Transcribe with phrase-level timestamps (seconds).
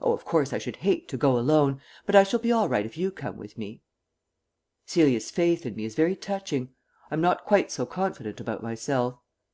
[0.00, 1.82] "Oh, of course, I should hate to go alone.
[2.06, 3.82] But I shall be all right if you come with me."
[4.86, 6.72] Celia's faith in me is very touching.
[7.10, 9.18] I am not quite so confident about myself.